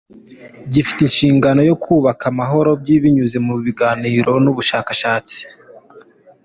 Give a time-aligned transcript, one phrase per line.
[0.71, 2.69] Gifite inshingano yo kubaka amahoro
[3.01, 5.39] binyuze mu biganiro n’ubushakashatsi.